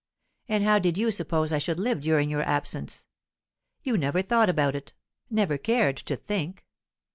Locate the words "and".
0.49-0.63